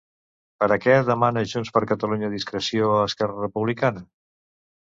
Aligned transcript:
Per 0.61 0.69
a 0.75 0.77
què 0.85 0.95
demana 1.09 1.43
Junts 1.51 1.73
per 1.75 1.83
Catalunya 1.93 2.31
discreció 2.37 2.91
a 2.97 3.05
Esquerra 3.11 3.39
Republicana? 3.47 4.05